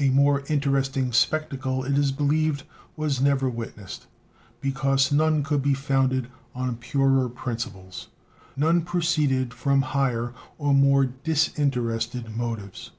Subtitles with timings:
[0.00, 2.64] A more interesting spectacle, it is believed,
[2.96, 4.08] was never witnessed,
[4.60, 8.08] because none could be founded on purer principles,
[8.56, 12.90] none proceed from higher or more disinterested motives.